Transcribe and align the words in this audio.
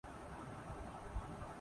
انڈونیثیائی 0.03 1.47